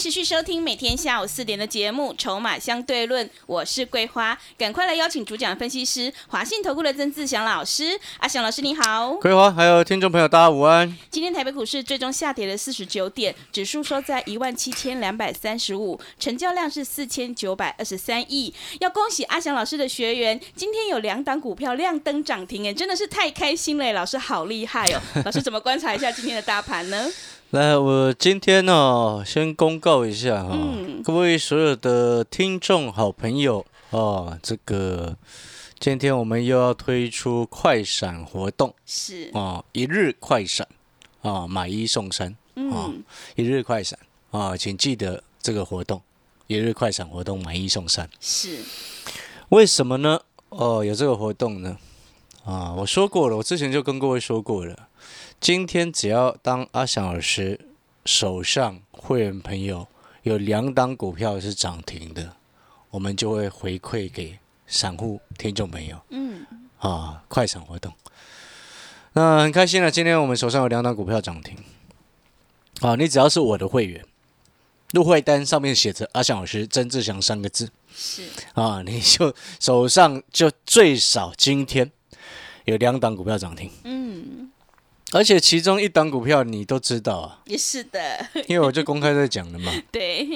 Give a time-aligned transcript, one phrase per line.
[0.00, 8.00] 持续收听每天下午四点的节目《筹码相对论》，我是桂花，赶快来邀请主讲分析师华信投顾的曾志祥老师。
[8.16, 10.96] 阿祥老师你好，桂花还有听众朋友大家午安。
[11.10, 18.54] 今天台北股市最终下跌了四十九点，指数收在一万七千两百三十五，成交量是四千九百二十三亿。
[18.80, 25.02] 要恭喜阿祥老师的学员，今天有两档股票亮灯涨停，哎，真的是太开心了，老师好厉害哦。
[25.26, 27.06] 老师怎么观察一下今天的大盘呢？
[27.50, 30.56] 来，我今天呢，先公告一下哈，
[31.02, 35.16] 各位所有的听众好朋友哦，这个
[35.80, 39.32] 今天我们又要推出快闪活动，是。
[39.34, 40.68] 哦，一日快闪
[41.22, 42.94] 啊，买一送三啊，
[43.34, 43.98] 一日快闪
[44.30, 46.00] 啊，请记得这个活动，
[46.46, 48.58] 一日快闪活动买一送三，是。
[49.48, 50.20] 为什么呢？
[50.50, 51.76] 哦，有这个活动呢？
[52.44, 54.86] 啊，我说过了，我之前就跟各位说过了。
[55.40, 57.58] 今天只要当阿翔老师
[58.04, 59.88] 手上会员朋友
[60.22, 62.36] 有两档股票是涨停的，
[62.90, 65.96] 我们就会回馈给散户听众朋友。
[66.10, 66.46] 嗯，
[66.78, 67.90] 啊，快闪活动，
[69.14, 69.90] 那很开心了。
[69.90, 71.56] 今天我们手上有两档股票涨停。
[72.82, 74.04] 啊，你只要是我的会员，
[74.92, 81.90] 入会单上面写着阿翔老师曾志祥三个字，是啊，你就手上就最少今天
[82.66, 83.70] 有两档股票涨停。
[83.84, 83.99] 嗯。
[85.12, 89.72] 而且其中一档股票你都知道啊，也是的，因为我就公开在讲了嘛。
[89.90, 90.26] 对，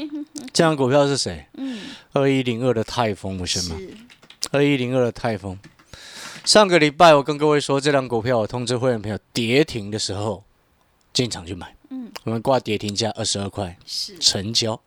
[0.53, 1.47] 这档股票是谁？
[1.55, 1.81] 嗯，
[2.13, 3.77] 二一零二的泰丰不是吗？
[4.51, 5.59] 二一零二的泰丰，
[6.45, 10.45] 上个礼拜我跟各位说，这档股票我通知会员朋友跌停的时候
[11.13, 11.75] 进场去买。
[11.91, 14.81] 嗯，我们挂跌停价二十二块，是成交。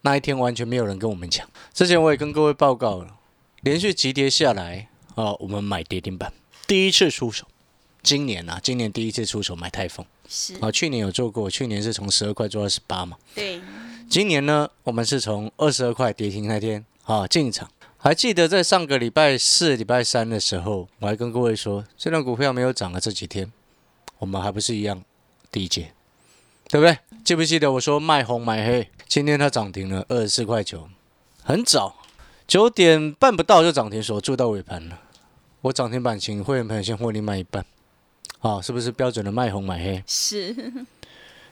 [0.00, 1.48] 那一天完全没有人跟我们抢。
[1.72, 3.16] 之前我也跟各位报告了，
[3.60, 6.32] 连续急跌下来啊，我们买跌停板，
[6.66, 7.46] 第一次出手。
[8.02, 13.16] 今年啊，今年第一次出手买泰丰，是啊，去年有做过，去年是从十二块做到十八嘛。
[13.34, 13.60] 对，
[14.10, 17.70] 今年呢，我们是从二十二块跌停那天啊进场。
[17.96, 23.52] 还记得在上个礼拜四、礼拜三的时候，我还跟各位说，这张股票没有涨了这几天，
[24.18, 25.00] 我们还不是一样
[25.52, 25.92] 低阶，
[26.68, 26.98] 对不对？
[27.24, 28.88] 记不记得我说卖红买黑？
[29.06, 30.88] 今天它涨停了二十四块九，
[31.44, 31.94] 很早，
[32.48, 34.98] 九点半不到就涨停，锁住到尾盘了。
[35.60, 37.64] 我涨停板，请会员朋友先获利卖一半。
[38.42, 40.02] 啊，是不是标准的卖红买黑？
[40.06, 40.54] 是。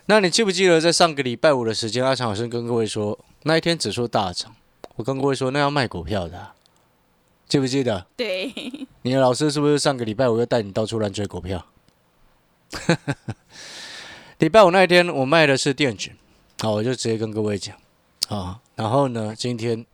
[0.07, 4.55] 那你记不记得在上个礼拜五的时间，阿强老师跟各位说，那一天指数大涨，
[4.97, 6.51] 我跟各位说那要卖股票的，
[7.49, 8.07] 记不记得？
[8.17, 8.53] 对。
[9.03, 11.65] 你的老师是不是上个礼拜五又带你到处乱追股票？
[14.39, 16.11] 礼拜五那一天我卖的是电子，
[16.59, 17.77] 好，我就直接跟各位讲
[18.29, 18.61] 啊。
[18.75, 19.87] 然后呢，今天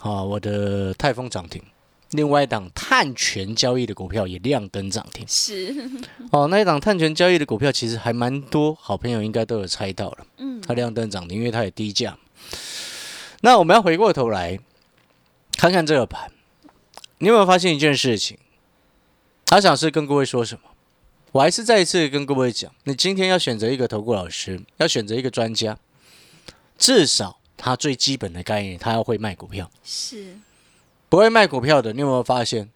[0.00, 1.62] 啊，我的泰丰涨停。
[2.10, 5.74] 另外一档碳权交易的股票也亮灯涨停，是
[6.32, 12.18] 哦，那一档碳权交易的股票其实还蛮多，好朋友应该都有猜到了，嗯，它亮灯涨停，因为它也低价。
[13.42, 14.58] 那我们要回过头来
[15.56, 16.32] 看看这个盘，
[17.18, 18.36] 你有没有发现一件事情？
[19.46, 20.62] 他想是跟各位说什么？
[21.32, 25.78] 我还是再一次跟各位讲，你今天要选择一个投顾老师，要选择一个专家，
[26.76, 30.36] 至少他最基本的概念，他要会卖股票，是。
[31.10, 32.70] 不会卖股票的，你有没有发现？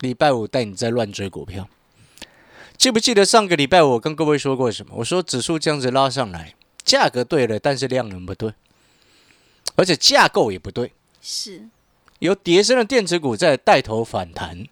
[0.00, 1.68] 礼拜五带你在乱追股票，
[2.76, 4.94] 记不记得上个礼拜我跟各位说过什么？
[4.96, 8.52] 我说指数这样子拉上来，价格对了，但是量能不对，
[9.76, 10.92] 而且架构也不对。
[11.20, 11.68] 是，
[12.18, 14.66] 由叠升的电子股在带头反弹，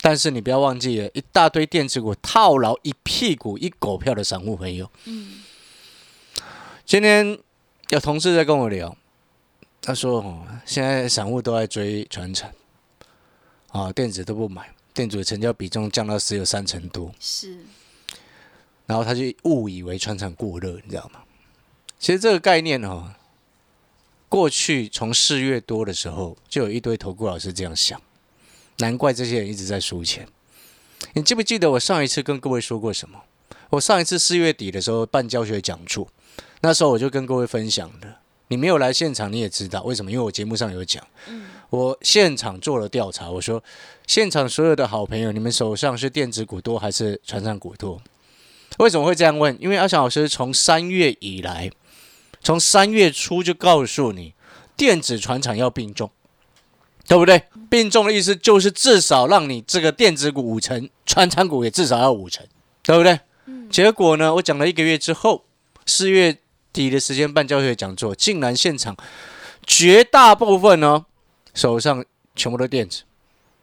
[0.00, 4.90] 但是你不要忘记了，一大堆电子股套牢一屁股一狗票的散户朋友。
[5.04, 5.44] 嗯，
[6.84, 7.38] 今天
[7.90, 8.96] 有同事在跟我聊。
[9.86, 12.50] 他说：“哦，现在散户都在追传承，
[13.68, 17.14] 啊，电子都不买，电子的成交比重降到只有三成多。
[17.20, 17.58] 是，
[18.86, 21.20] 然后他就误以为传承过热，你知道吗？
[21.98, 23.12] 其实这个概念哦，
[24.30, 28.00] 过去从四月多的时候，就有一堆投顾老师这样想，
[28.78, 30.26] 难怪这些人一直在输钱。
[31.12, 33.20] 你记不记得我上一次跟各位说过什么？
[33.68, 36.08] 我上一次四月底的时候办教学讲座，
[36.62, 40.10] 那时候我就跟各位分享的。”你没有来现场，你也知道为什么？
[40.10, 41.02] 因为我节目上有讲，
[41.70, 43.62] 我现场做了调查，我说
[44.06, 48.00] 现场所有的好朋友，你们手上是电子股多还是船上股多？
[48.78, 49.56] 为什么会这样问？
[49.60, 51.70] 因为阿翔老师从三月以来，
[52.42, 54.34] 从三月初就告诉你，
[54.76, 56.10] 电子船厂要并重，
[57.06, 57.44] 对不对？
[57.70, 62.46] 并重的意思就是至少让你这个电子股五成，船产股也至少要五成，
[62.82, 63.20] 对不对？
[63.70, 65.44] 结果呢，我讲了一个月之后，
[65.86, 66.38] 四月
[66.74, 68.94] 底的时间办教学讲座，竟然现场
[69.66, 71.06] 绝大部分呢
[71.54, 72.04] 手上
[72.36, 73.04] 全部都电子，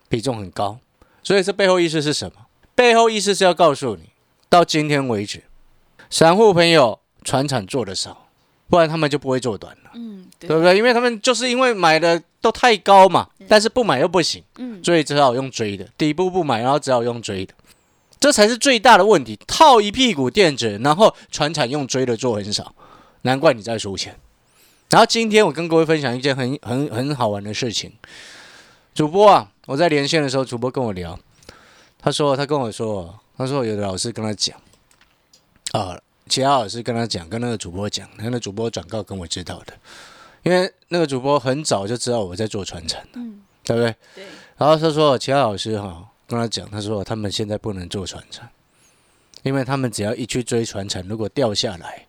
[0.09, 0.79] 比重很高。
[1.21, 2.47] 所以这背后意思是什么？
[2.73, 4.09] 背后意思是要告诉你，
[4.49, 5.43] 到今天为止，
[6.09, 8.29] 散户朋友船产做的少，
[8.69, 10.75] 不然他们就不会做短了，嗯，对对不对？
[10.77, 17.53] 因为他们就是因为买的都太高嘛，但是不买又不行，嗯，所以只好用追的，底部不买，然后只好用追的，
[18.19, 19.37] 这才是最大的问题。
[19.45, 22.73] 套一屁股电子，然后船产用追的做很少，
[23.23, 24.17] 难怪你在输钱。
[24.89, 27.93] 然后今天我跟各位分享一件很很很好玩的事情，
[28.93, 31.17] 主播啊，我在连线的时候，主播跟我聊，
[31.97, 34.59] 他说他跟我说，他说有的老师跟他讲，
[35.71, 35.97] 啊，
[36.27, 39.73] 其他老师跟他讲，跟那个主播讲，那个主播转告跟我知道的，
[40.43, 43.95] 因为那个主播很早就知道我在做传承，嗯，对不对？
[44.15, 44.25] 对，
[44.57, 48.45] 然后他说，其他老师哈跟他讲，他说他们现在不能做传承，
[49.43, 52.07] 因为他们只要一去追传承，如果掉下来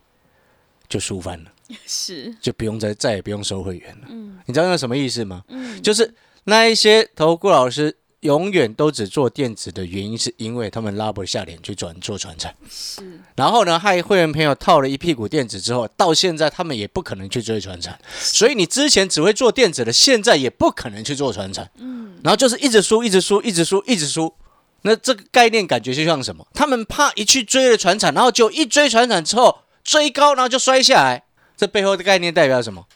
[0.93, 1.51] 就输翻了，
[1.87, 4.09] 是，就不用再再也不用收会员了。
[4.11, 5.43] 嗯你知道那什么意思吗？
[5.49, 6.13] 嗯，就是
[6.45, 12.53] 那一些投顾老师永远都只做电子的原因，是因为他们拉不下脸去转做传承。
[12.71, 21.67] 是，然后呢，害会员朋友套了一屁股电子之后，到现在他们也不可能去追传承，所以你之前只会做电子的，现在也不可能去做传承。
[21.79, 24.35] 嗯，然后就是一直输，一直输，一直输，一直输。
[24.83, 26.47] 那这个概念感觉就像什么？
[26.53, 31.25] 他们怕一去追了船产，然后就一追船产之后追高，然后就摔下来。
[31.57, 32.87] 这背后的概念代表什么？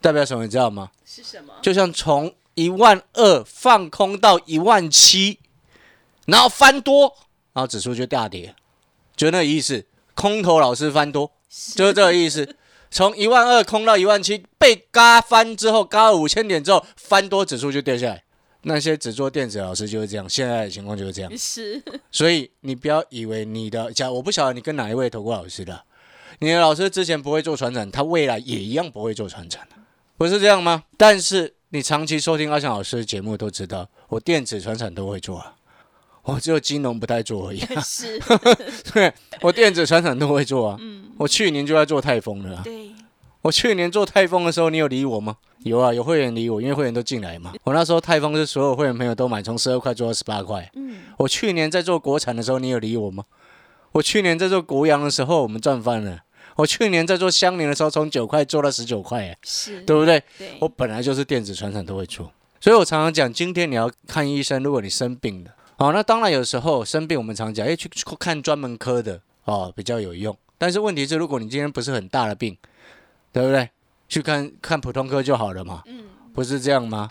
[0.00, 0.44] 代表什么？
[0.44, 0.90] 你知道吗？
[1.04, 1.54] 是什么？
[1.62, 5.38] 就像从一万二放空到一万七，
[6.26, 7.14] 然后翻多，
[7.52, 8.54] 然后指数就大跌，
[9.16, 9.86] 就那个意思。
[10.14, 11.32] 空头老师翻多，
[11.74, 12.56] 就是这个意思。
[12.90, 18.22] 从一万二空到一万七，被嘎翻之后，嘎了五千点之后，翻多指数就掉下来。
[18.64, 21.32] 那些只做电子的老师就是这样，现在的情况就是这样。
[21.38, 25.82] 是，所以你不要以为你的假，我不晓得你跟哪一位投顾老师的，
[26.42, 29.62] 你的老师之前不会做传承，他未来也一样不会做传承，
[30.18, 30.82] 不是这样吗？
[30.96, 35.54] 但是你长期收听阿翔老师的节目都知道，我电子传承都会做啊，
[36.24, 37.80] 我只有金融不太做而已、啊。
[37.86, 38.18] 是，
[38.92, 40.76] 对，我电子传承都会做啊。
[40.80, 42.90] 嗯，我去年就在做泰丰了啊、对，
[43.42, 45.36] 我去年做泰丰的时候，你有理我吗？
[45.58, 47.52] 有啊，有会员理我，因为会员都进来嘛。
[47.62, 50.68] 我那时候泰丰是所有会员朋友都买，从十二块做到十八块。
[50.74, 53.22] 嗯，我去年在做国产的时候，你有理我吗？
[53.92, 56.18] 我去年在做国阳的时候，我们赚翻了。
[56.56, 60.22] 我去年在做香菱的时候，从九块做到十九块，哎是，对不对？
[60.38, 70.36] 对，我本来就是电子传产都会做，所以我常常讲，今天你要看医生，如果你生病了，哦，那当然有时候生病，我们常讲，哎，去去看专门科的哦比较有用。
[70.58, 72.56] 但是问题是，如果你今天不是很大的病，
[73.32, 73.70] 对不对？
[74.08, 77.10] 去看看普通科就好了嘛，嗯，不是这样吗？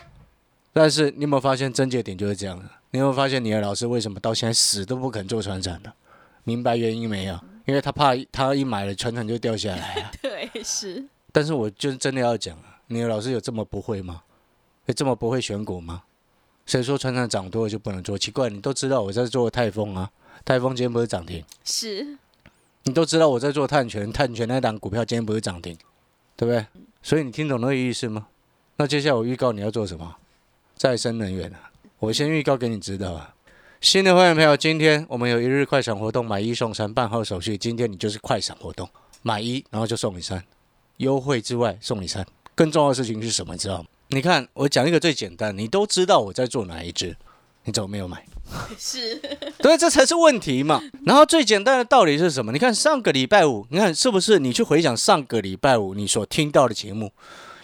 [0.72, 2.64] 但是你有没有发现症结点就是这样的？
[2.92, 5.92] 你有没有发现你的老师为什么到现在死都不肯做传承的？
[6.44, 7.38] 明白原因没有？
[7.64, 10.10] 因为他怕他一买了传承就掉下来啊。
[10.22, 14.22] 对，是，但是我就真的要讲啊，你的老师有这么不会吗？
[14.86, 16.02] 有这么不会选股吗？
[16.66, 18.16] 谁说船长涨多了就不能做？
[18.16, 20.10] 奇怪，你都知道我在做泰丰啊，
[20.44, 22.18] 泰丰今天不是涨停，是，
[22.84, 25.76] 你都知道我在做碳权，碳权那档股票今天不是涨停，
[26.36, 26.66] 对不对？
[27.02, 28.28] 所以你听懂那个意思吗？
[28.76, 30.16] 那接下来我预告你要做什么？
[30.74, 31.70] 再生能源啊！
[32.00, 33.31] 我先预告给你知道啊。
[33.82, 37.58] 新的会员朋友，今天我们有一日快闪活动，买一送三，办好手续。
[37.58, 38.88] 今天你就是快闪活动，
[39.22, 40.40] 买一然后就送你三，
[40.98, 42.24] 优惠之外送你三。
[42.54, 43.54] 更重要的事情是什么？
[43.54, 43.84] 你知道吗？
[44.10, 47.16] 你看，我讲一个最简单，你都知道我在做哪一支，
[47.64, 48.24] 你怎么没有买？
[48.78, 49.16] 是，
[49.58, 50.80] 对，这才是问题嘛。
[51.04, 52.52] 然后最简单的道理是什么？
[52.52, 54.38] 你看上个礼拜五，你看是不是？
[54.38, 57.10] 你去回想上个礼拜五你所听到的节目，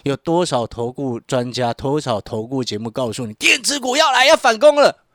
[0.03, 5.05] 有多少投顾专家、多少投顾节目告诉你电子股要来要反攻了？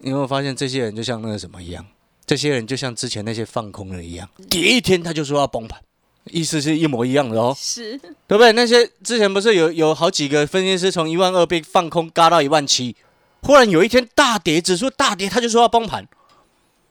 [0.00, 1.86] 你有没有发现这些人就像那个什么一样？
[2.26, 5.80] 这些人就像之前那些放空的一样，跌一天他就说要崩盘，
[6.26, 7.54] 意思是一模一样的哦。
[7.58, 8.52] 是，对不对？
[8.52, 12.94] 那些之前不是有有好几个分析师从一万二被放空嘎到一万七，
[13.42, 16.06] 忽然有一天大跌，指数大跌，他就说要崩盘，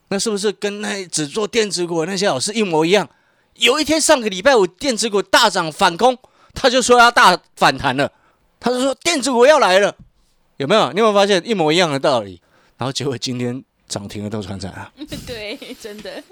[0.08, 3.08] 那是不是跟那只做电子股的那些老师一模一样？
[3.54, 6.18] 有一天上个礼拜五电子股大涨反攻，
[6.52, 8.12] 他就说要大反弹了，
[8.60, 9.96] 他就说电子股要来了，
[10.58, 10.92] 有没有？
[10.92, 12.42] 你有没有发现一模一样的道理？
[12.80, 14.90] 然后结果今天涨停了都传涨啊，
[15.26, 16.24] 对，真的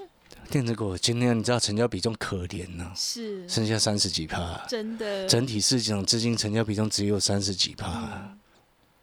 [0.49, 4.65] 电子股今天你知道成交比重可怜呐、是，剩下三十几趴。
[4.67, 8.35] 真的，整体市场资金成交比重只有三十几趴。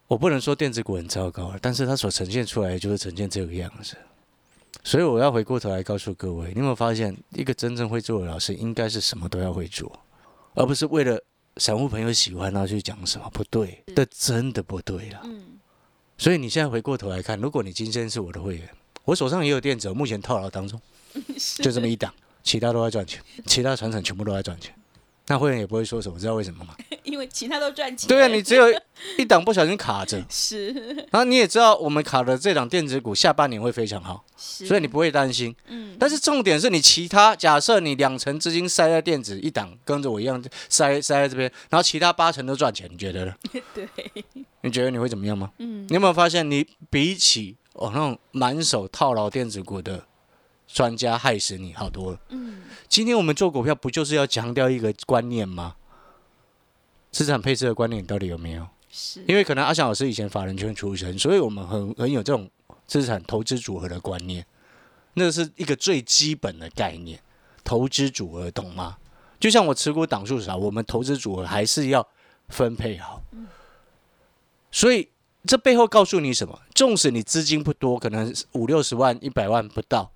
[0.08, 3.96] 我不能说电子股很糟糕，但是它所呈现出来的就是呈现这个样子。
[4.82, 10.00] 所以我要回过头来告诉各位，你有没有发现，一个真正会做的老师，应该是什么都要会做，
[10.54, 11.22] 而不是为了
[11.58, 15.20] 散户朋友喜欢，他去讲什么不对，这真的不对了。
[15.22, 15.55] 嗯，
[16.18, 18.68] 所以你现在回过头来看，如果你今天是我的会员，
[19.04, 20.80] 我手上也有电子，目前套牢当中，
[21.62, 24.74] 就这么一档，其他都在赚钱， 其他船厂全部都在赚钱。
[25.28, 26.76] 那会员也不会说什么，知道为什么吗？
[27.02, 28.06] 因为其他都赚钱。
[28.06, 28.66] 对啊，你只有
[29.18, 30.70] 一档不小心卡着，是
[31.10, 35.52] 然后你也知道我们卡的这档电子股下半年会非常好，是，所以你不会担心。
[35.66, 43.34] 嗯，但是重点是你其他，假设你两成资金塞在电子一档，跟着我一样塞塞在这边，然后其他八成都赚钱，你觉得呢？
[43.74, 43.88] 对，
[44.66, 45.52] 你觉得你会怎么样吗？
[45.58, 50.04] 嗯你有没有发现，你比起哦那种满手套牢电子股的
[50.66, 52.20] 专家害死你好多了。
[52.30, 55.76] 嗯，今天我们做股票不就是要强调一个观念吗？
[57.12, 58.66] 资产配置的观念你到底有没有？
[58.90, 62.50] 是，因为可能阿翔老师以前法人圈出身，所以我们很很有这种
[62.86, 64.44] 资产投资组合的观念，
[65.14, 67.20] 那是一个最基本的概念。
[67.62, 68.96] 投资组合懂吗？
[69.40, 72.06] 就像我持股档数少，我们投资组合还是要
[72.48, 73.22] 分配好。
[74.76, 75.08] 所以
[75.46, 76.60] 这背后告诉你什么？
[76.74, 80.12] 纵使你资金不多，可能五六十万、一百万不到，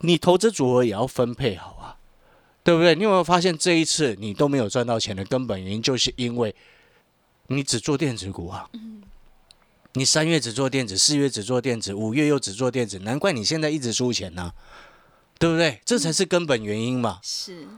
[0.00, 1.94] 你投资组合也要分配好啊，
[2.64, 2.96] 对不对？
[2.96, 6.52] 你有没有发现这一次你都没有赚到钱的根本原因，就是因为
[7.46, 8.68] 你只做电子股啊。
[9.92, 14.50] 你三月只做电子，四月只做电子，五月又只做电子，难怪你现在一直输钱呢、
[15.38, 15.80] 对不对？
[15.84, 17.20] 这才是根本原因嘛。
[17.22, 17.68] 是，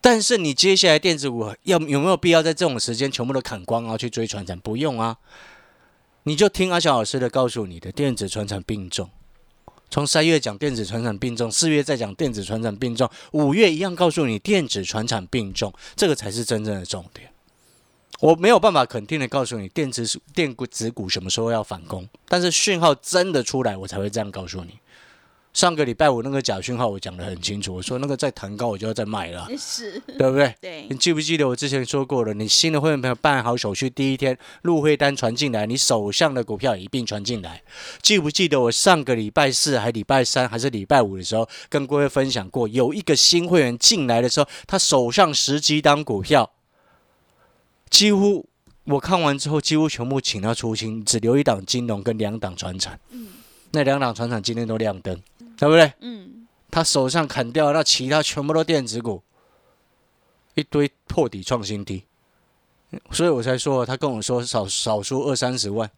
[0.00, 4.58] 但是你接下来电子股要有没有必要在这种时间全部都砍光啊去追传产？
[4.58, 5.18] 不用啊，
[6.28, 9.08] 你就听阿小老师的告诉你的电子传产并重。
[9.88, 17.30] 从三月讲电子传产并重，四月再讲电子传产并重，五月一样告诉你电子传产并重，这个才是真正的重点。
[18.18, 20.04] 我没有办法肯定的告诉你电子
[20.34, 24.80] 电子股什么时候要反攻，但是讯号真的出来，我才会这样告诉你。
[25.56, 30.54] 上个礼拜五那个假讯号我讲的很清楚，我说那个再弹高我就要再卖了啊， 是，对不对？
[30.60, 32.34] 对你，记不记得我之前说过了？
[32.34, 37.62] 你新的会员朋友办好手续第一天，入会单传进来，你手上的股票也一并传进来。
[38.02, 46.50] 记不记得我上个礼拜四、还礼拜三、还是礼拜五的时候，跟各位分享过，有一个新会员进来的时候，他手上十几档股票，
[47.88, 48.46] 几乎
[48.84, 53.00] 我看完之后，几乎全部请他出清，只留一档金融跟两档船产。
[53.72, 55.20] 那两档船产今天都亮灯，
[55.56, 55.92] 对不对？
[56.00, 59.22] 嗯，他手上砍掉，那其他全部都电子股，
[60.54, 62.04] 一堆破底创新低，
[63.10, 65.90] 所以我才说他跟我说少少输二三十万，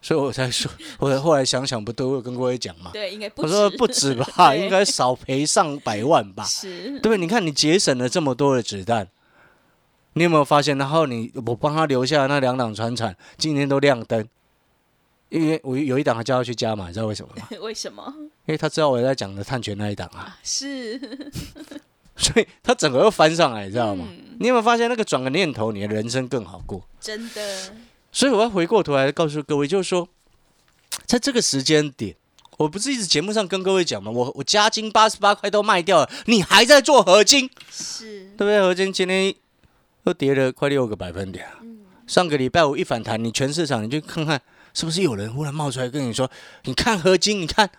[0.00, 6.90] 所以我才说， 我后来想想不对，我有跟各位讲嘛，对，应该不我说不止吧， 应该少赔上百万吧，是。
[6.90, 7.18] 对，不对？
[7.18, 9.08] 你看你节省了这么多的子弹，
[10.14, 10.78] 你有没有发现？
[10.78, 14.26] 然后你我帮他留下那两档船产今天都亮灯，
[15.28, 17.48] 因为我有一档他叫他去加嘛，你知道为什么吗？
[17.60, 18.14] 为什么？
[18.46, 20.20] 因为他知道我在讲的探权那一档啊。
[20.20, 20.98] 啊，是，
[22.16, 24.06] 所以他整个又翻上来，你知道吗？
[24.08, 26.86] 嗯你有没有发现那个转个念头，你的人生更好过？
[27.00, 27.72] 真的，
[28.12, 30.06] 所以我要回过头来告诉各位，就是说，
[31.06, 32.14] 在这个时间点，
[32.58, 34.10] 我不是一直节目上跟各位讲吗？
[34.10, 38.60] 我我加金八十八块都卖掉了，你还在做合金，是对不对？
[38.60, 39.34] 合金今天
[40.04, 41.52] 又跌了快六个百分点啊！
[42.06, 44.38] 上个礼拜五一反弹，你全市场你去看看，
[44.76, 46.30] 是不是有人忽然冒出来跟你说，
[46.64, 47.70] 你看合金，你看，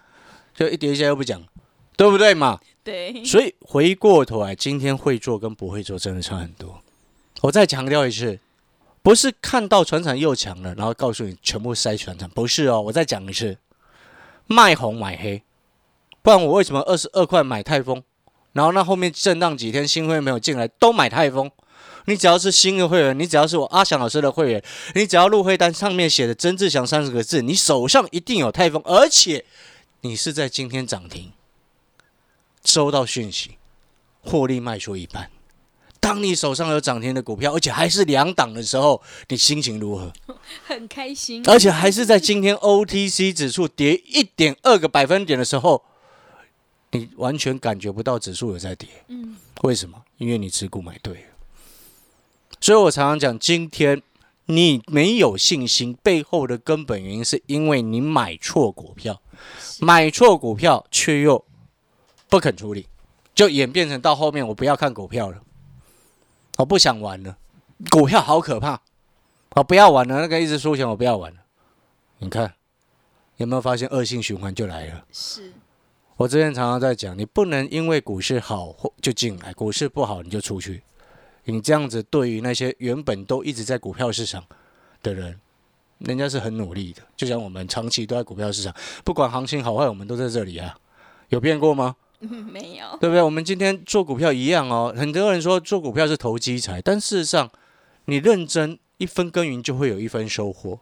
[0.56, 1.40] 就一跌一下又不讲，
[1.96, 2.60] 对不对嘛？
[2.84, 6.82] 对，所以回过头来，今天会做跟不会做真的差很多。
[7.42, 8.40] 我再强调一次，
[9.04, 12.82] 不是看到船厂又强了，然后告诉你全部塞船厂，不是哦。
[12.82, 13.60] 我再讲一次，
[14.48, 15.44] 卖红买黑，
[16.24, 18.02] 不然我为什么二十二块买泰丰，
[18.54, 21.52] 然后那后面震荡几天，新会员没有进来都买泰丰？
[22.08, 24.64] 你只要是新的会员，你只要是我阿翔老师的会员，
[24.96, 29.44] 你只要入会单上面写的“曾志祥”三十个字，你手上一定有泰丰，而且
[30.02, 31.34] 你是在今天涨停。
[32.64, 33.58] 收到讯息，
[34.22, 35.30] 获利卖出一半。
[36.00, 40.14] 当你手上有涨停的股票，而且还是两档的时候， 你心情如何？
[40.66, 45.84] 很开心，而且还是在今天 OTC 指数跌一点二个百分点的时候，
[46.92, 48.88] 你完全感觉不到指数有在跌。
[49.10, 50.02] 嗯，为什么？
[50.18, 51.37] 因为你持股买对了。
[52.60, 54.02] 所以我常常讲，今天
[54.46, 59.22] 你没有信心，背后的根本原因是因为你买错股票，
[59.80, 61.46] 买错股票却又
[62.30, 62.88] 不肯处理，
[63.36, 65.42] 就演变成到后面我不要看股票了，
[66.58, 67.38] 我不想玩了，
[67.90, 68.82] 股票好可怕，
[69.52, 71.40] 我不要玩了，那个一直输钱，我不要玩了。
[72.20, 72.56] 你看
[73.36, 75.06] 有没有发现恶性循环就来了？
[75.12, 75.54] 是，
[76.16, 80.82] 我之前常常在讲，你不能因为股市好或就进来，股市不好你就出去。
[81.48, 84.44] 你这样子对于那些原本都一直在股票市场
[85.02, 85.40] 的人，
[86.00, 87.02] 人家是很努力的。
[87.16, 88.74] 就像我们长期都在股票市场，
[89.04, 90.78] 不管行情好坏，我们都在这里啊，
[91.30, 91.96] 有变过吗？
[92.20, 93.22] 嗯， 没有，对不对？
[93.22, 94.94] 我们今天做股票一样哦。
[94.98, 97.50] 很多人说做股票是投机财，但事实上，
[98.06, 100.80] 你认真一分耕耘就会有一分收获。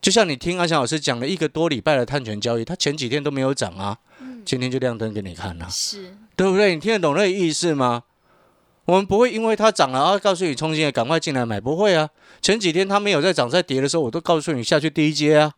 [0.00, 3.98] 就像你听阿翔老师讲了一个多礼拜的碳权交易，他前几天都没有涨啊，
[4.44, 6.74] 今天就亮灯给你看了、是对不对？
[6.74, 8.04] 你听得懂那个意思吗？
[8.86, 12.08] 我们不会因为它涨了，然后告诉你冲进来赶快进来买，不会啊。
[12.40, 15.52] 前几天它没有在涨在跌的时候，我都告诉你下去第一阶啊，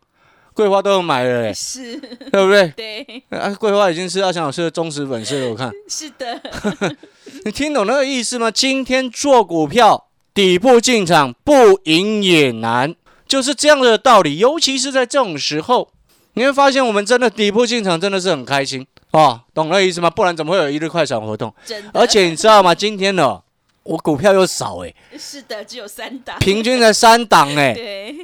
[0.53, 2.67] 桂花都有买了、欸，是，对不对？
[2.75, 6.41] 对，啊，桂花已经是阿翔老师的忠实粉丝了，我看 是的，
[7.45, 8.49] 你听懂那个意思吗？
[8.49, 12.95] 今天做股票底部进场不赢也难，
[13.27, 14.39] 就是这样的道理。
[14.39, 15.91] 尤其是在这种时候，
[16.33, 20.09] 你会发现我们真的底部进场真的是很开心哦，懂那意思吗？
[20.09, 21.53] 不然怎么会有一日快闪活动？
[21.65, 22.75] 真的，而且你知道吗？
[22.75, 23.41] 今天呢，
[23.83, 28.15] 我股票又少哎、是的，只有三档，平均才三档哎、 对，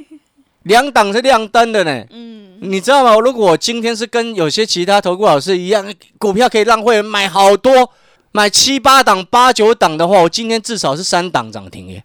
[0.62, 2.04] 两档是亮灯的呢。
[2.10, 3.16] 嗯，你知道吗？
[3.16, 7.90] 如果我今天是跟有些其他投顾老师一样，股票可以让会员买好多，
[8.30, 12.04] 买七八档、八九档的话，我今天至少是三档涨停耶。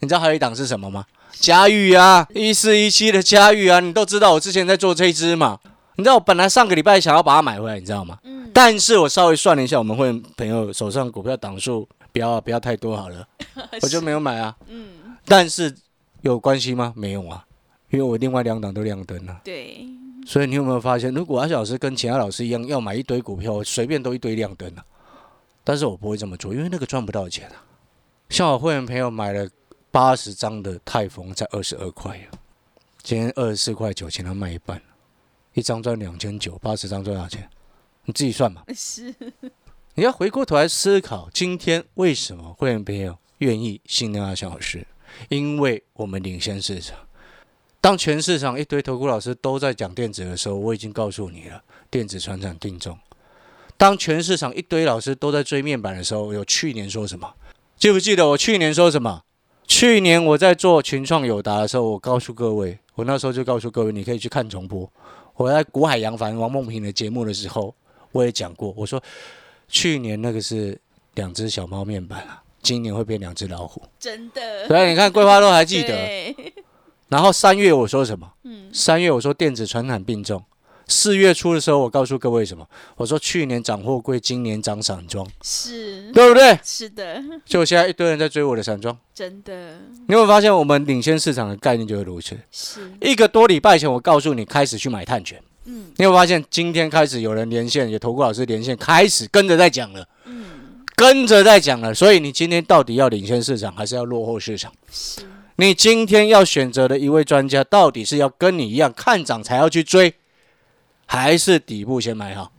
[0.00, 1.04] 你知道还有一档是什么吗？
[1.32, 5.58] 嘉裕啊，一四一七的嘉裕啊，你都知道我之前在做这一支嘛。
[5.96, 8.18] 你知道我本来上个礼拜想要把它买回来，你知道吗？
[8.24, 13.26] 嗯，但是我稍微算了一下，我们会员朋友手上股票档数不要不要太多好了，
[13.82, 14.56] 我就没有买啊。
[14.68, 14.88] 嗯，
[15.24, 15.74] 但是
[16.22, 16.92] 有关系吗？
[16.96, 17.44] 没有啊，
[17.90, 19.40] 因为我另外两档都亮灯了。
[19.44, 19.86] 对，
[20.26, 24.84] 所以你有没有发现，如果阿小老师跟其他老师一样要买一堆股票，我随便都一堆亮灯啊，
[25.62, 27.62] 但是我不会这么做，因为那个赚不到钱啊。
[28.30, 29.48] 像我会员朋友买了
[29.92, 32.34] 八十张的泰丰，才二十二块啊，
[33.02, 34.80] 今天二十四块九，请他卖一半，
[35.54, 37.48] 一张赚两千九，八十张赚多少钱？
[38.04, 38.62] 你自己算嘛。
[38.74, 39.14] 是，
[39.94, 44.86] 你要回过头来思考，今天为什么会员朋友愿意信任阿翔老师？
[45.28, 46.98] 因为我们领先市场。
[47.80, 52.98] 当全市场一堆投顾老师都在讲电子的时候，我已经告诉你了，电子船长定重。
[53.76, 57.34] 当全市场一堆老师都在追面板的时候，有去年说什么？
[57.76, 59.22] 记不记得我去年说什么？
[59.66, 64.90] 去年我在做群创友达的时候，我告诉各位，我那时候就告诉各位，你可以去看重播。
[65.36, 67.74] 我在古海洋凡王梦平的节目的时候，
[68.12, 69.02] 我也讲过，我说
[69.68, 70.80] 去年那个是
[71.14, 73.82] 两只小猫面板啊，今年会变两只老虎。
[73.98, 76.34] 真的，所以，你看桂花都还记得。
[77.08, 78.32] 然后三月我说什么？
[78.44, 80.42] 嗯，三月我说电子传染病重。
[80.86, 82.66] 四月初的时候，我告诉各位什么？
[82.96, 86.58] 我说去年涨货柜，今年涨散装，是，对不对？
[86.62, 89.78] 是的，就现在一堆人在追我的散装，真的。
[90.06, 92.36] 你有没有发现我们领先市场的概念就是如此？
[92.50, 95.86] 是，一个多礼拜前，我告诉你开始去买碳权，嗯。
[95.96, 100.44] 你有没有发现今天开始有人连线，有投顾老师连线，开始跟着在讲了，嗯，
[100.94, 101.94] 跟着在讲了。
[101.94, 104.72] 所以你今天到底要领先市场，还是要落后市场？
[104.92, 105.22] 是，
[105.56, 110.14] 你今天要选择的一位专家，到底是要跟你一样看涨才要去追，
[111.06, 112.52] 还是底部先买好？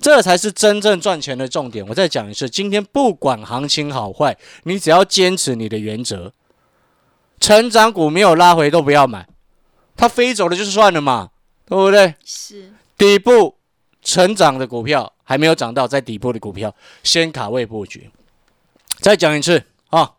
[0.00, 1.86] 这才是真正赚钱的重点。
[1.88, 6.32] 我再讲一次，今天不管行情好坏，你只要坚持你的原则，
[7.40, 9.26] 成长股没有拉回都不要买，
[9.96, 11.30] 它飞走了就算了嘛，
[11.66, 12.14] 对不对？
[12.22, 13.56] 是，底部
[14.02, 18.10] 成长的股票还没有涨到，在底部的股票先卡位布局。
[19.00, 20.12] 再讲一次啊，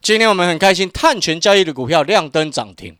[0.00, 2.96] 今天我们很开心，碳权交易的股票亮灯涨停。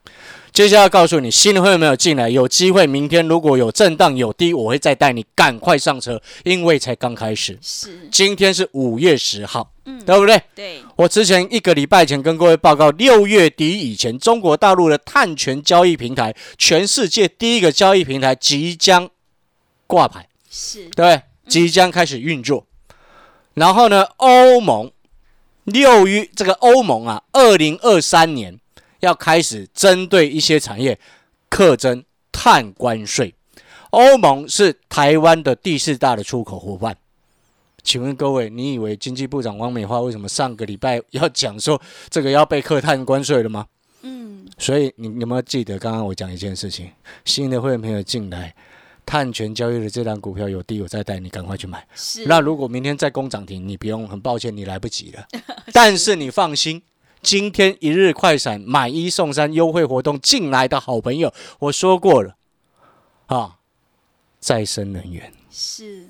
[0.53, 7.59] 接下来告诉你，新的会员没有进来，有机会明天如果有震荡有低，我会再带你赶快上车，因为才刚开始。
[7.62, 10.43] 是，今天是五月十号，嗯对不对？
[10.55, 19.09] 对，我之前一个礼拜前跟各位报告，六月底以前，中国大陆的碳权交易平台，全世界第一个交易平台即将
[19.87, 21.23] 挂牌，是，对？
[21.49, 22.67] 即将开始运作。
[23.55, 24.91] 然后呢，欧盟
[25.65, 28.59] 六月这个欧盟啊，二零二三年
[29.03, 30.99] 要开始针对一些产业
[31.49, 33.35] 课征碳关税。
[33.91, 36.97] 欧盟是台湾的第四大的出口伙伴。
[37.83, 43.67] 请问各位，你以为经济部长汪美花为什么上个礼拜要讲说这个要被课碳关税了吗？
[44.03, 46.91] 嗯，所以你有没有记得刚刚我讲一件事情？
[47.25, 48.55] 新的会员朋友进来，
[49.05, 51.85] 碳权交易的这档股票有低，我再带你赶快去买。
[51.95, 55.27] 是，那如果明天再攻涨停，你不用，很抱歉，你来不及了。
[55.75, 56.81] 但是你放心，
[57.22, 62.37] 今天一日快闪买一送三优惠活动进来的好朋友，我说过了
[63.26, 63.58] 啊，
[64.40, 66.08] 再生能源是，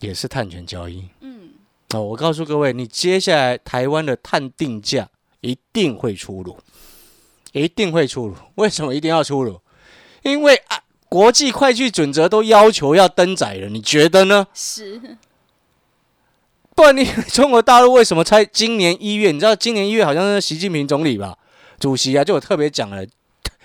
[0.00, 1.50] 也是碳权交易嗯，
[1.94, 2.02] 哦。
[2.02, 5.08] 我告诉各位，你接下来台湾的碳定价
[5.40, 6.58] 一定会出炉，
[7.52, 8.34] 一定会出炉。
[8.56, 9.60] 为什么一定要出炉？
[10.22, 14.48] 因为啊，国际会计准则都要求要登载了，你觉得呢？
[14.52, 15.00] 是，
[16.80, 19.30] 不然你中国大陆为什么猜今年一月？
[19.32, 21.36] 你知道今年一月好像是习近平总理吧，
[21.78, 23.04] 主席啊，就有特别讲了，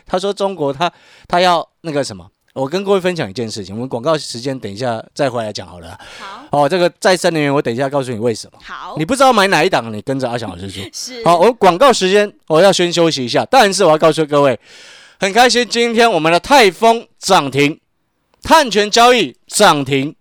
[0.06, 0.92] 他说中国他
[1.26, 6.00] 他要那个什么我跟各位分享一件事情，我们广告时间等一下再回来讲好了啊。
[6.20, 8.60] 好，哦，这个再生能源，我等一下告诉你为什么。
[8.62, 10.84] 好，你不知道买哪一档，你跟着阿翔老师说。
[10.92, 13.48] 是好，我们广告时间，我要先休息一下。
[13.50, 14.60] 但是我要告诉各位，
[15.22, 17.80] 很开心，今天我们的泰丰涨停，
[18.44, 20.14] 碳权交易涨停。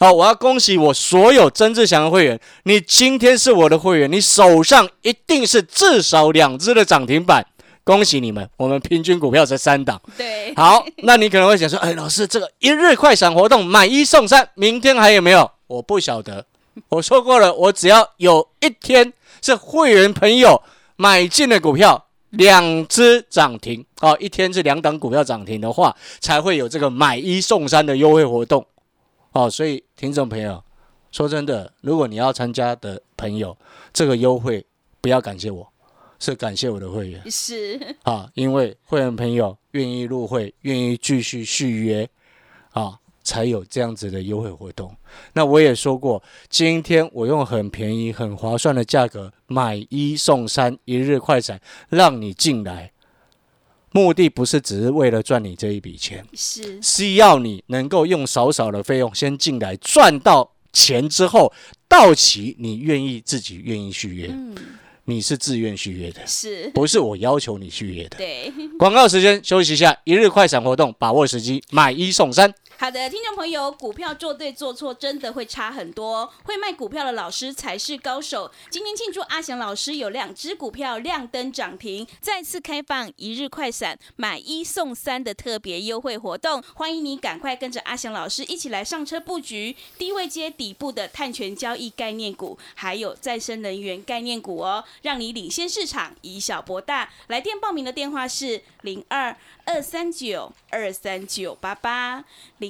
[0.00, 7.46] 好，我要恭喜我所有曾志祥的会员，你今天是我的会员，你手上一定是至少两只的涨停板，
[7.84, 8.48] 恭喜你们！
[8.56, 10.00] 我们平均股票才三档。
[10.16, 15.50] 对，好，那你可能会想说，哎，老师，这个一日快闪活动买一送三，明天还有没有？
[15.66, 16.46] 我不晓得。
[16.88, 20.62] 我说过了，我只要有一天是会员朋友
[20.96, 28.64] 买进的股票，两只涨停，哦，一天是两档股票涨停的话，才会有这个买一送三的优惠活动。
[29.32, 30.62] 哦，所以听众朋友，
[31.12, 33.56] 说真的，如果你要参加的朋友，
[33.92, 34.66] 这个优惠
[35.00, 35.72] 不要感谢我，
[36.18, 37.30] 是感谢我的会员。
[37.30, 42.08] 是啊，因为会员朋友愿意入会，愿意继续续约，
[42.72, 44.92] 啊，才有这样子的优惠活动。
[45.34, 52.90] 那我也说过，今天我用很便宜、很划算的价格买一送三，一日快闪，让你进来。
[53.92, 61.52] 目的不是只是为了赚你这一笔钱，是是要你能够用少少的费用先进来，赚到钱之后
[61.88, 64.54] 到期，你愿意自己愿意续约，嗯
[65.06, 68.16] 你是自愿续约的，是，不是我要求你续约的。
[68.18, 68.52] 对。
[68.78, 72.54] 广告时间休息一下，一日快闪活动，把握时机，买一送三。
[72.80, 78.50] 好的，听众朋友，股票做对做错真的会差很多，会卖股票的老师才是高手。
[78.70, 97.10] 今天庆祝阿翔老师有两只股票亮灯涨停，再次开放一日快闪买一送三的特别优惠活动，欢迎你赶快跟着阿翔老师一起来上车布局低位接底部的碳权交易概念股，还有再生能源概念股哦，让你领先市场，以小博大。
[97.26, 102.24] 来电报名的电话是零二二三九二三九八八
[102.56, 102.69] 零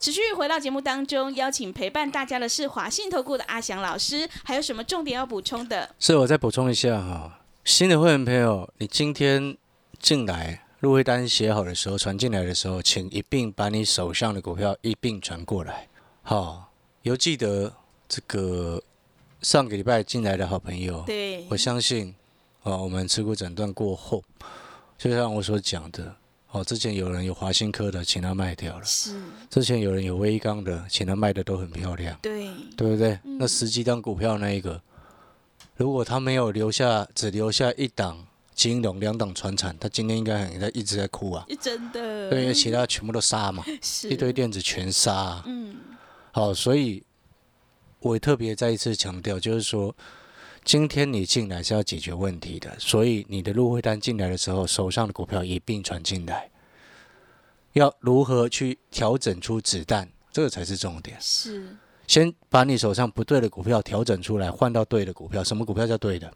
[0.00, 5.94] 持续回到节目当中，邀请陪伴大家的是华信投顾的阿翔老师，还有什么重点要补充的？
[5.98, 9.58] 是我再补充一下哈，新的会员朋友，你今天
[9.98, 15.86] 进来入会单写好的时候，传进来的时候，请一并把你手上的股票一并传过来。
[16.22, 17.70] 好，犹记得
[18.08, 18.82] 这个
[19.42, 22.14] 上个礼拜进来的好朋友，对，我相信，
[22.62, 24.24] 啊，我们持股诊断过后，
[24.96, 26.16] 就像我所讲的，
[26.52, 29.14] 哦，之前有人有华新科的，请他卖掉了；是，
[29.48, 33.18] 之前有人有威刚的，请他卖的都很漂亮，对，对不对？
[33.24, 34.82] 嗯那十几档股票那一个，
[35.76, 43.64] 如果他没有留下，只留下一档金融、两档船产，他今天应该很在一直在哭啊，真的，对，因为其他全部都杀嘛，
[44.10, 45.44] 一堆电子全杀、啊。
[45.46, 45.76] 嗯，
[46.32, 47.02] 好，所以
[48.00, 49.94] 我特别再一次强调，就是说，
[50.70, 56.48] 今天你进来是要解决问题的，所以你的入会单进来的时候，手上的股票一并传进来，
[57.72, 61.16] 要如何去调整出子弹，这个才是重点。
[61.20, 65.42] 是，先把你手上不对的股票调整出来，换到对的股票。
[65.42, 66.32] 什么股票叫对的？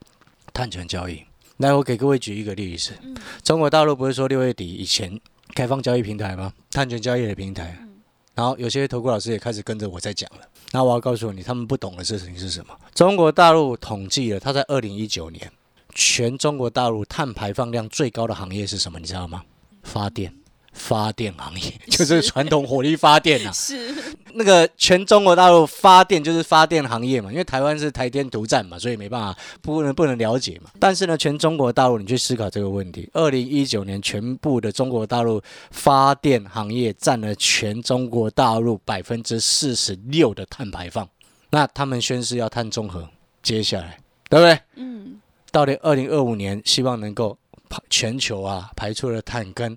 [0.53, 1.23] 碳权交易。
[1.59, 2.93] 来，我给各位举一个例子。
[3.03, 5.17] 嗯中国大陆不是说六月底以前
[5.55, 6.53] 开放交易平台吗？
[6.73, 7.79] 碳权交易的平台。
[8.35, 10.41] 然后有些投顾老师也开始跟着我在讲了。
[10.73, 12.77] 那我要告诉你，他们不懂的事情是什么？
[12.95, 15.53] 中国大陆统计了，它在二零一九年，
[15.95, 18.99] 全中国大陆碳排放量最高的行业是什么？
[18.99, 19.45] 你知道吗？
[19.83, 20.35] 发电。
[20.75, 22.21] 发电行业 就是。
[22.35, 23.95] 传统火力发电啊， 是，
[24.33, 30.71] 那个全中国大陆发电就是发电行业嘛，因为台湾是台电独占嘛，所以没办法不能不能了解嘛。
[30.81, 41.09] 但是呢，全中国大陆你去思考这个问题，二零一九年全部的中国大陆发电行业占了全中国大陆百分之四十六的碳排放，
[41.51, 43.09] 那他们宣誓要碳中和，
[43.43, 44.59] 接下来对不对？
[44.77, 45.21] 嗯，
[45.53, 47.37] 到了二零二五年希望能够
[47.69, 49.77] 排全球啊排出的碳跟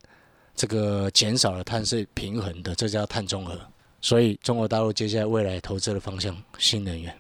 [0.58, 3.58] 这个减少了碳是平衡的，这叫碳中和。
[4.02, 7.16] 所以中国大陆接下来未来投资的方向，新能源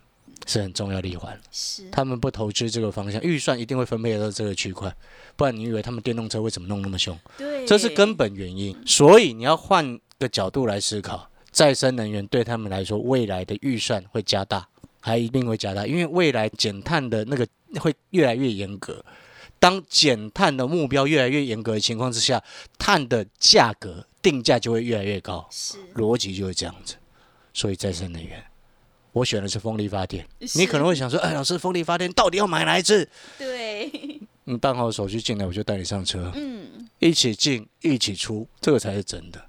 [0.45, 1.39] 是很重要的一环。
[1.52, 4.91] 是，他们不投资这个方向，预算一定会分配到这个区块，
[5.36, 7.17] 不然你以为他们电动车为什么弄那么凶？
[7.38, 8.76] 对，这是根本原因。
[8.86, 14.67] 所以你要换个角度来思考，再生能源对他们来说，未来的预算会加大，
[15.00, 17.47] 还一定会加大，因为未来减碳的那个
[17.80, 19.04] 会越来越严格。
[19.60, 22.43] 当减碳的目标越来越严格的情况之下，
[22.78, 25.78] 碳的价格定价就会越来越高，是。
[25.96, 26.96] 逻辑就是这样子。
[27.54, 28.43] 所以再生能源，
[29.12, 30.28] 我选的是风力发电。
[30.54, 33.10] 你可能会想说，哎，老师，风力发电到底要买哪一支？
[33.39, 39.43] 对，你办好手续进来，我就带你上车，嗯，一起进一起出，这个才是真的，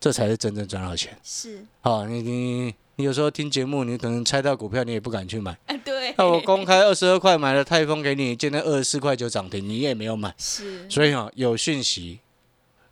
[0.00, 1.16] 这才是真正赚到钱。
[1.22, 1.64] 是。
[1.80, 5.52] 好，你你你有时候听节目，你可能猜到股票，你也不敢去买。
[5.66, 10.34] 啊，对，那我公开二十二块买了泰丰给你，今天二十四块九涨停，你也没有买。
[10.38, 12.20] 是所以啊，有讯息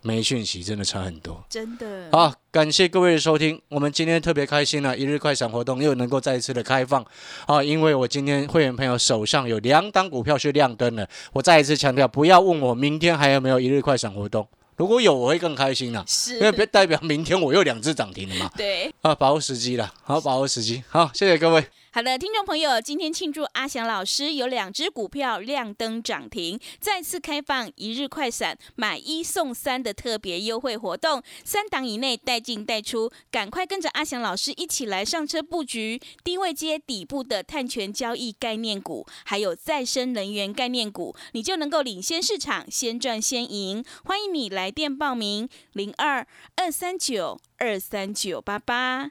[0.03, 1.45] 没讯息真的差很多。
[1.51, 7.05] 真的，好，感谢各位的收听，我们今天特别开心了、一日快闪活动又能够再一次的开放
[7.45, 7.63] 啊！
[7.63, 14.49] 因为我今天会员朋友手上有两档股票是亮灯了，我再一次强调，不要问我明天还有没有一日快闪活动，
[14.81, 18.51] 如果有我会更开心啦、是因为别代表明天我又两只涨停了嘛。
[18.57, 18.91] 对。
[19.03, 21.63] 啊，把握时机了，好，把握时机，好，谢谢各位。
[21.93, 43.85] 好的，听众朋友，今天庆祝阿翔老师有两只股票亮灯涨停，再次开放一日快闪买一送三的特别优惠活动，三档以内带进带出，赶快跟着阿翔老师一起来上车布局低位接底部的碳权交易概念股，还有再生能源概念股，你就能够领先市场，先赚先赢。
[44.05, 46.25] 欢迎你来电报名零二
[46.55, 49.11] 二三九二三九八八